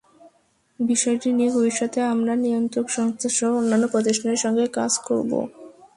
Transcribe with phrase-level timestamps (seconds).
[0.79, 5.31] বিষয়টি নিয়ে ভবিষ্যতে আমরা নিয়ন্ত্রক সংস্থাসহ অন্যান্য প্রতিষ্ঠানের সঙ্গে কাজ করব।